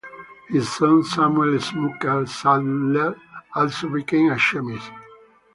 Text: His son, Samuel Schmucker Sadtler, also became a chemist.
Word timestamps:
His 0.47 0.67
son, 0.77 1.03
Samuel 1.03 1.59
Schmucker 1.59 2.27
Sadtler, 2.27 3.15
also 3.53 3.87
became 3.87 4.31
a 4.31 4.35
chemist. 4.39 4.89